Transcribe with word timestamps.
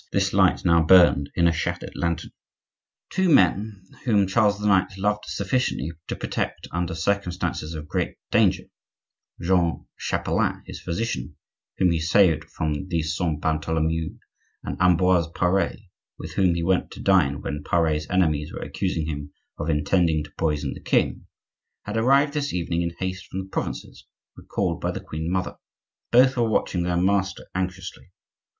this 0.11 0.33
light 0.33 0.65
now 0.65 0.81
burned 0.81 1.29
in 1.35 1.47
a 1.47 1.51
shattered 1.51 1.91
lantern. 1.93 2.31
Two 3.11 3.29
men, 3.29 3.83
whom 4.03 4.25
Charles 4.25 4.59
IX. 4.59 4.97
loved 4.97 5.25
sufficiently 5.27 5.91
to 6.07 6.15
protect 6.15 6.67
under 6.71 6.95
circumstances 6.95 7.75
of 7.75 7.87
great 7.87 8.15
danger,—Jean 8.31 9.85
Chapelain, 9.99 10.63
his 10.65 10.81
physician, 10.81 11.35
whom 11.77 11.91
he 11.91 11.99
saved 11.99 12.45
from 12.45 12.87
the 12.87 13.03
Saint 13.03 13.41
Bartholomew, 13.41 14.17
and 14.63 14.75
Ambroise 14.81 15.27
Pare, 15.35 15.75
with 16.17 16.33
whom 16.33 16.55
he 16.55 16.63
went 16.63 16.89
to 16.89 16.99
dine 16.99 17.39
when 17.39 17.61
Pare's 17.63 18.09
enemies 18.09 18.51
were 18.51 18.63
accusing 18.63 19.05
him 19.05 19.31
of 19.59 19.69
intending 19.69 20.23
to 20.23 20.31
poison 20.35 20.73
the 20.73 20.81
king,—had 20.81 21.95
arrived 21.95 22.33
this 22.33 22.51
evening 22.55 22.81
in 22.81 22.89
haste 22.97 23.27
from 23.27 23.41
the 23.43 23.49
provinces, 23.49 24.07
recalled 24.35 24.81
by 24.81 24.89
the 24.89 24.99
queen 24.99 25.29
mother. 25.31 25.57
Both 26.09 26.37
were 26.37 26.49
watching 26.49 26.81
their 26.81 26.97
master 26.97 27.45
anxiously. 27.53 28.09